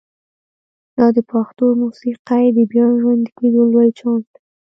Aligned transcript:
دا 0.97 1.07
د 1.15 1.17
پښتو 1.31 1.65
موسیقۍ 1.81 2.45
د 2.57 2.59
بیا 2.71 2.87
ژوندي 2.99 3.31
کېدو 3.37 3.61
لوی 3.71 3.89
چانس 3.99 4.25
دی. 4.33 4.41